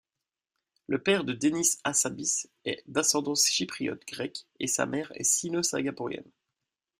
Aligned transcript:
Le 0.87 0.97
père 1.03 1.23
de 1.23 1.31
Demis 1.33 1.75
Hassabis 1.83 2.47
est 2.65 2.81
d’ascendance 2.87 3.45
chypriote 3.45 4.03
grecque 4.07 4.47
et 4.59 4.65
sa 4.65 4.87
mère 4.87 5.11
est 5.13 5.23
sino-singapourienne. 5.23 6.31